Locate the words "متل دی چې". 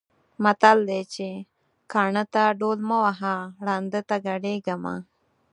0.43-1.27